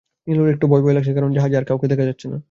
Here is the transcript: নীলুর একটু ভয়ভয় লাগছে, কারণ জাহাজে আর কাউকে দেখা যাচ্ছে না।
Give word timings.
নীলুর 0.27 0.49
একটু 0.53 0.65
ভয়ভয় 0.67 0.95
লাগছে, 0.95 1.11
কারণ 1.17 1.31
জাহাজে 1.35 1.55
আর 1.59 1.65
কাউকে 1.69 1.87
দেখা 1.91 2.05
যাচ্ছে 2.09 2.27
না। 2.27 2.37